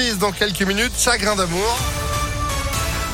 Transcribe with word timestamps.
6-10 0.00 0.18
dans 0.18 0.32
quelques 0.32 0.62
minutes. 0.62 0.92
Chagrin 0.98 1.36
d'amour. 1.36 1.78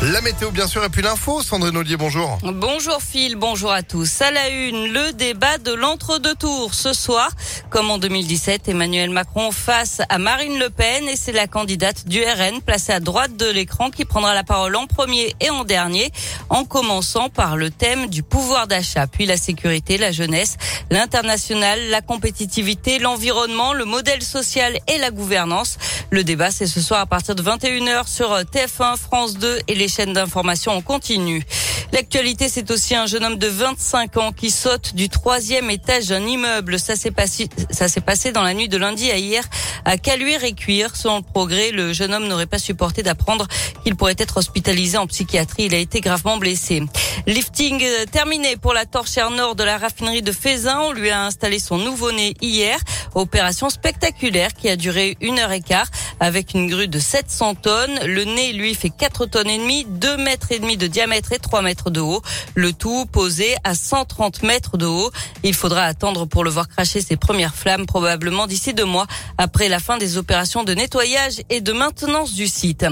La 0.02 0.20
météo, 0.20 0.50
bien 0.50 0.66
sûr, 0.66 0.84
et 0.84 0.90
puis 0.90 1.00
l'info. 1.00 1.42
Sandrine 1.42 1.74
Ollier, 1.74 1.96
bonjour. 1.96 2.38
Bonjour 2.42 3.00
Phil, 3.00 3.34
bonjour 3.34 3.72
à 3.72 3.82
tous. 3.82 4.20
À 4.20 4.30
la 4.30 4.50
une, 4.50 4.92
le 4.92 5.12
débat 5.12 5.56
de 5.56 5.72
l'entre-deux 5.72 6.34
tours 6.34 6.74
ce 6.74 6.92
soir. 6.92 7.30
Comme 7.70 7.90
en 7.90 7.96
2017, 7.96 8.68
Emmanuel 8.68 9.08
Macron 9.08 9.52
face 9.52 10.02
à 10.10 10.18
Marine 10.18 10.58
Le 10.58 10.68
Pen 10.68 11.08
et 11.08 11.16
c'est 11.16 11.32
la 11.32 11.46
candidate 11.46 12.06
du 12.06 12.22
RN 12.22 12.60
placée 12.60 12.92
à 12.92 13.00
droite 13.00 13.38
de 13.38 13.46
l'écran 13.46 13.90
qui 13.90 14.04
prendra 14.04 14.34
la 14.34 14.44
parole 14.44 14.76
en 14.76 14.86
premier 14.86 15.34
et 15.40 15.48
en 15.48 15.64
dernier, 15.64 16.12
en 16.50 16.64
commençant 16.64 17.30
par 17.30 17.56
le 17.56 17.70
thème 17.70 18.08
du 18.08 18.22
pouvoir 18.22 18.66
d'achat, 18.66 19.06
puis 19.06 19.24
la 19.24 19.38
sécurité, 19.38 19.96
la 19.96 20.12
jeunesse, 20.12 20.58
l'international, 20.90 21.80
la 21.88 22.02
compétitivité, 22.02 22.98
l'environnement, 22.98 23.72
le 23.72 23.86
modèle 23.86 24.22
social 24.22 24.78
et 24.88 24.98
la 24.98 25.10
gouvernance. 25.10 25.78
Le 26.10 26.22
débat, 26.22 26.50
c'est 26.52 26.66
ce 26.66 26.80
soir 26.80 27.00
à 27.00 27.06
partir 27.06 27.34
de 27.34 27.42
21h 27.42 28.06
sur 28.06 28.30
TF1, 28.30 28.96
France 28.96 29.38
2 29.38 29.58
et 29.66 29.74
les 29.74 29.88
chaînes 29.88 30.12
d'information 30.12 30.72
en 30.72 30.80
continu. 30.80 31.44
L'actualité, 31.92 32.48
c'est 32.48 32.70
aussi 32.70 32.94
un 32.94 33.06
jeune 33.06 33.24
homme 33.24 33.38
de 33.38 33.46
25 33.46 34.16
ans 34.16 34.32
qui 34.32 34.50
saute 34.50 34.94
du 34.94 35.08
troisième 35.08 35.70
étage 35.70 36.08
d'un 36.08 36.26
immeuble. 36.26 36.78
Ça 36.78 36.96
s'est 36.96 37.10
passé, 37.10 37.48
ça 37.70 37.88
s'est 37.88 38.00
passé 38.00 38.32
dans 38.32 38.42
la 38.42 38.54
nuit 38.54 38.68
de 38.68 38.76
lundi 38.76 39.10
à 39.10 39.18
hier 39.18 39.44
à 39.84 39.96
Caluire 39.96 40.44
et 40.44 40.52
Cuire. 40.52 40.96
Selon 40.96 41.18
le 41.18 41.22
progrès, 41.22 41.70
le 41.70 41.92
jeune 41.92 42.12
homme 42.12 42.26
n'aurait 42.26 42.46
pas 42.46 42.58
supporté 42.58 43.02
d'apprendre 43.02 43.46
qu'il 43.84 43.94
pourrait 43.94 44.16
être 44.18 44.36
hospitalisé 44.36 44.98
en 44.98 45.06
psychiatrie. 45.06 45.66
Il 45.66 45.74
a 45.74 45.78
été 45.78 46.00
gravement 46.00 46.36
blessé. 46.38 46.82
Lifting 47.26 47.82
terminé 48.10 48.56
pour 48.56 48.74
la 48.74 48.84
torchère 48.84 49.30
nord 49.30 49.54
de 49.54 49.64
la 49.64 49.78
raffinerie 49.78 50.22
de 50.22 50.32
Fézin. 50.32 50.80
On 50.80 50.92
lui 50.92 51.10
a 51.10 51.24
installé 51.24 51.58
son 51.58 51.78
nouveau-né 51.78 52.34
hier. 52.42 52.78
Opération 53.14 53.70
spectaculaire 53.70 54.52
qui 54.54 54.68
a 54.68 54.76
duré 54.76 55.16
une 55.20 55.38
heure 55.38 55.52
et 55.52 55.62
quart 55.62 55.86
avec 56.20 56.54
une 56.54 56.68
grue 56.68 56.88
de 56.88 56.98
700 56.98 57.54
tonnes. 57.54 57.98
Le 58.04 58.24
nez, 58.24 58.52
lui, 58.52 58.74
fait 58.74 58.90
4 58.90 59.26
tonnes 59.26 59.48
et 59.48 59.58
demie, 59.58 59.86
2 59.88 60.16
mètres 60.16 60.52
et 60.52 60.58
demi 60.58 60.76
de 60.76 60.86
diamètre 60.86 61.32
et 61.32 61.38
3 61.38 61.62
mètres 61.62 61.75
de 61.90 62.00
haut. 62.00 62.22
Le 62.54 62.72
tout 62.72 63.06
posé 63.06 63.54
à 63.64 63.74
130 63.74 64.42
mètres 64.42 64.76
de 64.76 64.86
haut. 64.86 65.10
Il 65.42 65.54
faudra 65.54 65.82
attendre 65.84 66.26
pour 66.26 66.44
le 66.44 66.50
voir 66.50 66.68
cracher 66.68 67.00
ses 67.00 67.16
premières 67.16 67.54
flammes, 67.54 67.86
probablement 67.86 68.46
d'ici 68.46 68.74
deux 68.74 68.84
mois, 68.84 69.06
après 69.38 69.68
la 69.68 69.78
fin 69.78 69.98
des 69.98 70.16
opérations 70.16 70.64
de 70.64 70.74
nettoyage 70.74 71.40
et 71.50 71.60
de 71.60 71.72
maintenance 71.72 72.32
du 72.34 72.48
site. 72.48 72.86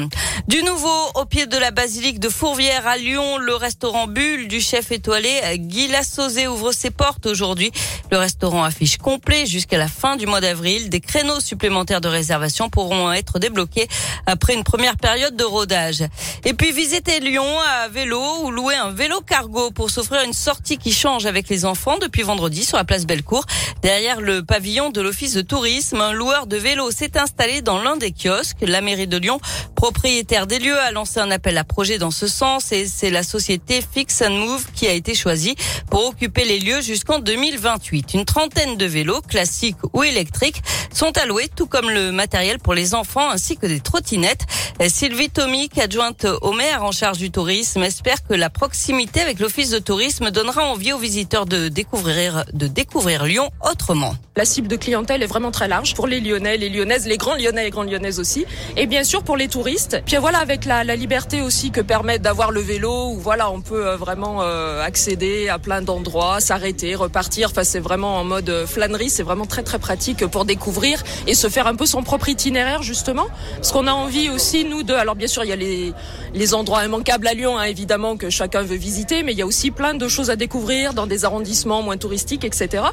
Du 0.48 0.62
nouveau, 0.62 0.94
au 1.14 1.24
pied 1.24 1.46
de 1.46 1.56
la 1.56 1.70
basilique 1.70 2.20
de 2.20 2.28
Fourvière 2.28 2.86
à 2.86 2.96
Lyon, 2.96 3.38
le 3.38 3.54
restaurant 3.54 4.06
Bulle 4.06 4.48
du 4.48 4.60
chef 4.60 4.92
étoilé 4.92 5.40
Guy 5.56 5.88
Lassauzé 5.88 6.46
ouvre 6.46 6.72
ses 6.72 6.90
portes 6.90 7.26
aujourd'hui. 7.26 7.70
Le 8.10 8.18
restaurant 8.18 8.64
affiche 8.64 8.98
complet 8.98 9.46
jusqu'à 9.46 9.78
la 9.78 9.88
fin 9.88 10.16
du 10.16 10.26
mois 10.26 10.40
d'avril. 10.40 10.90
Des 10.90 11.00
créneaux 11.00 11.40
supplémentaires 11.40 12.00
de 12.00 12.08
réservation 12.08 12.68
pourront 12.70 13.12
être 13.12 13.38
débloqués 13.38 13.88
après 14.26 14.54
une 14.54 14.64
première 14.64 14.96
période 14.96 15.36
de 15.36 15.44
rodage. 15.44 16.04
Et 16.44 16.54
puis 16.54 16.72
visiter 16.72 17.20
Lyon 17.20 17.46
à 17.60 17.88
vélo 17.88 18.22
ou 18.42 18.50
louer 18.50 18.73
un 18.74 18.90
vélo 18.90 19.20
cargo 19.20 19.70
pour 19.70 19.90
s'offrir 19.90 20.22
une 20.22 20.32
sortie 20.32 20.78
qui 20.78 20.92
change 20.92 21.26
avec 21.26 21.48
les 21.48 21.64
enfants 21.64 21.98
depuis 21.98 22.22
vendredi 22.22 22.64
sur 22.64 22.76
la 22.76 22.84
place 22.84 23.06
Bellecour. 23.06 23.44
Derrière 23.82 24.20
le 24.20 24.44
pavillon 24.44 24.90
de 24.90 25.00
l'office 25.00 25.34
de 25.34 25.42
tourisme, 25.42 26.00
un 26.00 26.12
loueur 26.12 26.46
de 26.46 26.56
vélo 26.56 26.90
s'est 26.90 27.16
installé 27.18 27.62
dans 27.62 27.82
l'un 27.82 27.96
des 27.96 28.12
kiosques. 28.12 28.62
La 28.62 28.80
mairie 28.80 29.06
de 29.06 29.16
Lyon, 29.16 29.40
propriétaire 29.74 30.46
des 30.46 30.58
lieux, 30.58 30.78
a 30.78 30.90
lancé 30.90 31.20
un 31.20 31.30
appel 31.30 31.58
à 31.58 31.64
projet 31.64 31.98
dans 31.98 32.10
ce 32.10 32.26
sens 32.26 32.72
et 32.72 32.86
c'est 32.86 33.10
la 33.10 33.22
société 33.22 33.80
Fix 33.82 34.22
and 34.22 34.30
Move 34.30 34.66
qui 34.74 34.86
a 34.86 34.92
été 34.92 35.14
choisie 35.14 35.54
pour 35.90 36.06
occuper 36.06 36.44
les 36.44 36.58
lieux 36.58 36.80
jusqu'en 36.80 37.18
2028. 37.18 38.14
Une 38.14 38.24
trentaine 38.24 38.76
de 38.76 38.86
vélos, 38.86 39.20
classiques 39.20 39.76
ou 39.92 40.02
électriques, 40.02 40.62
sont 40.92 41.16
alloués, 41.18 41.48
tout 41.54 41.66
comme 41.66 41.90
le 41.90 42.12
matériel 42.12 42.58
pour 42.58 42.74
les 42.74 42.94
enfants 42.94 43.30
ainsi 43.30 43.56
que 43.56 43.66
des 43.66 43.80
trottinettes. 43.80 44.46
Sylvie 44.88 45.30
Tomic, 45.30 45.78
adjointe 45.78 46.26
au 46.42 46.52
maire 46.52 46.84
en 46.84 46.92
charge 46.92 47.18
du 47.18 47.30
tourisme, 47.30 47.82
espère 47.82 48.22
que 48.26 48.34
la 48.34 48.50
proximité 48.64 49.20
avec 49.20 49.40
l'office 49.40 49.68
de 49.68 49.78
tourisme 49.78 50.30
donnera 50.30 50.64
envie 50.64 50.94
aux 50.94 50.98
visiteurs 50.98 51.44
de 51.44 51.68
découvrir, 51.68 52.46
de 52.54 52.66
découvrir 52.66 53.26
Lyon 53.26 53.50
autrement. 53.70 54.14
La 54.36 54.46
cible 54.46 54.68
de 54.68 54.76
clientèle 54.76 55.22
est 55.22 55.26
vraiment 55.26 55.50
très 55.50 55.68
large 55.68 55.94
pour 55.94 56.06
les 56.06 56.18
Lyonnais, 56.18 56.56
les 56.56 56.70
Lyonnaises, 56.70 57.06
les 57.06 57.18
grands 57.18 57.34
Lyonnais 57.34 57.66
et 57.66 57.70
grandes 57.70 57.90
Lyonnaises 57.90 58.18
aussi. 58.18 58.46
Et 58.78 58.86
bien 58.86 59.04
sûr 59.04 59.22
pour 59.22 59.36
les 59.36 59.48
touristes. 59.48 60.00
Puis 60.06 60.16
voilà, 60.16 60.38
avec 60.38 60.64
la, 60.64 60.82
la 60.82 60.96
liberté 60.96 61.42
aussi 61.42 61.72
que 61.72 61.82
permet 61.82 62.18
d'avoir 62.18 62.52
le 62.52 62.62
vélo, 62.62 63.10
où 63.10 63.18
voilà, 63.20 63.50
on 63.50 63.60
peut 63.60 63.86
euh, 63.86 63.96
vraiment 63.98 64.38
euh, 64.40 64.82
accéder 64.82 65.50
à 65.50 65.58
plein 65.58 65.82
d'endroits, 65.82 66.40
s'arrêter, 66.40 66.94
repartir. 66.94 67.50
Enfin, 67.50 67.64
c'est 67.64 67.80
vraiment 67.80 68.16
en 68.16 68.24
mode 68.24 68.48
euh, 68.48 68.66
flânerie. 68.66 69.10
C'est 69.10 69.22
vraiment 69.22 69.46
très 69.46 69.62
très 69.62 69.78
pratique 69.78 70.26
pour 70.26 70.46
découvrir 70.46 71.04
et 71.26 71.34
se 71.34 71.48
faire 71.50 71.66
un 71.66 71.76
peu 71.76 71.84
son 71.84 72.02
propre 72.02 72.30
itinéraire 72.30 72.82
justement. 72.82 73.26
Parce 73.56 73.72
qu'on 73.72 73.86
a 73.86 73.92
envie 73.92 74.30
aussi, 74.30 74.64
nous, 74.64 74.82
de... 74.84 74.94
Alors 74.94 75.16
bien 75.16 75.28
sûr, 75.28 75.44
il 75.44 75.50
y 75.50 75.52
a 75.52 75.56
les, 75.56 75.92
les 76.32 76.54
endroits 76.54 76.82
immanquables 76.82 77.28
à 77.28 77.34
Lyon, 77.34 77.58
hein, 77.58 77.64
évidemment, 77.64 78.16
que 78.16 78.30
chacun 78.54 78.66
veut 78.66 78.76
visiter, 78.76 79.24
mais 79.24 79.32
il 79.32 79.38
y 79.38 79.42
a 79.42 79.46
aussi 79.46 79.72
plein 79.72 79.94
de 79.94 80.06
choses 80.06 80.30
à 80.30 80.36
découvrir 80.36 80.94
dans 80.94 81.08
des 81.08 81.24
arrondissements 81.24 81.82
moins 81.82 81.96
touristiques, 81.96 82.44
etc. 82.44 82.84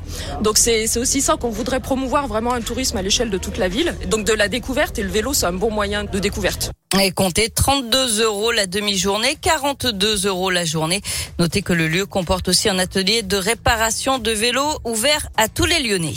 Donc 0.41 0.57
c'est 0.57 0.97
aussi 0.97 1.22
ça 1.22 1.35
qu'on 1.35 1.51
voudrait 1.51 1.79
promouvoir, 1.79 2.27
vraiment 2.27 2.53
un 2.53 2.61
tourisme 2.61 2.97
à 2.97 3.03
l'échelle 3.03 3.29
de 3.29 3.38
toute 3.38 3.59
la 3.59 3.67
ville. 3.67 3.94
Donc 4.07 4.25
de 4.25 4.33
la 4.33 4.47
découverte, 4.47 4.97
et 4.97 5.03
le 5.03 5.09
vélo, 5.09 5.33
c'est 5.33 5.45
un 5.45 5.53
bon 5.53 5.69
moyen 5.69 6.03
de 6.03 6.17
découverte. 6.17 6.72
Et 6.99 7.11
comptez 7.11 7.49
32 7.49 8.23
euros 8.23 8.51
la 8.51 8.66
demi-journée, 8.66 9.38
42 9.39 10.25
euros 10.25 10.49
la 10.49 10.66
journée. 10.66 11.01
Notez 11.38 11.61
que 11.61 11.73
le 11.73 11.88
lieu 11.88 12.07
comporte 12.07 12.47
aussi 12.47 12.67
un 12.67 12.79
atelier 12.79 13.22
de 13.22 13.38
réparation 13.38 14.17
de 14.17 14.31
vélos 14.31 14.79
ouvert 14.83 15.28
à 15.38 15.47
tous 15.47 15.66
les 15.66 15.79
Lyonnais. 15.83 16.16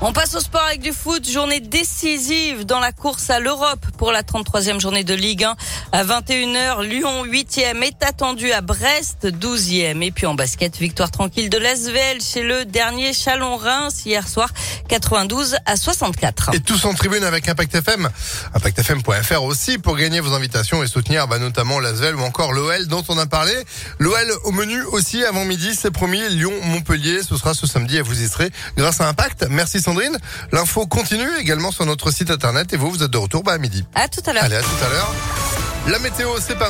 On 0.00 0.12
passe 0.12 0.36
au 0.36 0.40
sport 0.40 0.62
avec 0.62 0.80
du 0.80 0.92
foot. 0.92 1.28
Journée 1.28 1.58
décisive 1.58 2.64
dans 2.64 2.78
la 2.78 2.92
course 2.92 3.30
à 3.30 3.40
l'Europe 3.40 3.84
pour 3.96 4.12
la 4.12 4.22
33e 4.22 4.80
journée 4.80 5.02
de 5.02 5.12
Ligue 5.12 5.42
1. 5.42 5.56
À 5.90 6.04
21h, 6.04 6.84
Lyon 6.84 7.26
8e 7.26 7.82
est 7.82 8.00
attendu 8.04 8.52
à 8.52 8.60
Brest 8.60 9.26
12e. 9.26 10.00
Et 10.02 10.12
puis 10.12 10.26
en 10.26 10.34
basket, 10.34 10.76
victoire 10.76 11.10
tranquille 11.10 11.50
de 11.50 11.58
l'Asvel 11.58 12.20
chez 12.20 12.44
le 12.44 12.64
dernier 12.64 13.12
Chalon-Reims 13.12 14.06
hier 14.06 14.28
soir 14.28 14.50
92 14.88 15.56
à 15.66 15.76
64. 15.76 16.54
Et 16.54 16.60
tous 16.60 16.84
en 16.84 16.94
tribune 16.94 17.24
avec 17.24 17.48
Impact 17.48 17.74
FM. 17.74 18.08
ImpactFM.fr 18.54 19.42
aussi 19.42 19.78
pour 19.78 19.96
gagner 19.96 20.20
vos 20.20 20.32
invitations 20.32 20.80
et 20.84 20.86
soutenir 20.86 21.26
bah, 21.26 21.40
notamment 21.40 21.80
l'Asvel 21.80 22.14
ou 22.14 22.20
encore 22.20 22.52
l'OL 22.52 22.86
dont 22.86 23.02
on 23.08 23.18
a 23.18 23.26
parlé. 23.26 23.52
L'OL 23.98 24.32
au 24.44 24.52
menu 24.52 24.80
aussi 24.92 25.24
avant 25.24 25.44
midi, 25.44 25.74
c'est 25.74 25.90
promis. 25.90 26.22
Lyon-Montpellier, 26.28 27.24
ce 27.24 27.36
sera 27.36 27.52
ce 27.52 27.66
samedi 27.66 27.96
et 27.96 28.02
vous 28.02 28.22
y 28.22 28.28
serez 28.28 28.52
grâce 28.76 29.00
à 29.00 29.08
Impact. 29.08 29.48
Merci 29.50 29.80
Sandrine. 29.88 30.18
L'info 30.52 30.86
continue 30.86 31.28
également 31.40 31.70
sur 31.70 31.86
notre 31.86 32.10
site 32.10 32.30
internet 32.30 32.74
et 32.74 32.76
vous, 32.76 32.90
vous 32.90 33.02
êtes 33.02 33.10
de 33.10 33.16
retour 33.16 33.42
bah, 33.42 33.52
à 33.52 33.58
midi. 33.58 33.86
À 33.94 34.06
tout 34.06 34.20
à 34.26 34.34
l'heure. 34.34 34.44
Allez, 34.44 34.56
à 34.56 34.60
tout 34.60 34.84
à 34.84 34.88
l'heure. 34.90 35.10
La 35.86 35.98
météo, 35.98 36.28
c'est 36.38 36.58
pareil. 36.58 36.66